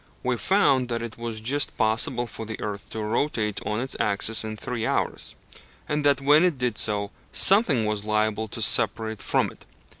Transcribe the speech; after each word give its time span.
We 0.23 0.35
found 0.35 0.89
that 0.89 1.03
it 1.03 1.19
was 1.19 1.39
just 1.41 1.77
possible 1.77 2.25
for 2.25 2.43
the 2.43 2.59
earth 2.59 2.89
to 2.89 3.03
rotate 3.03 3.59
on 3.67 3.79
its 3.79 3.95
axis 3.99 4.43
in 4.43 4.57
three 4.57 4.83
hours, 4.83 5.35
and 5.87 6.03
that 6.03 6.19
when 6.21 6.43
it 6.43 6.57
did 6.57 6.79
so, 6.79 7.11
something 7.31 7.85
was 7.85 8.03
liable 8.03 8.47
to 8.47 8.63
separate 8.63 9.21
from 9.21 9.51
it. 9.51 9.63